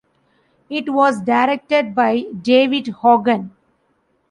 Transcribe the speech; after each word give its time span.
It 0.67 0.89
was 0.91 1.21
directed 1.21 1.93
by 1.93 2.23
David 2.41 2.87
Hogan. 2.87 3.51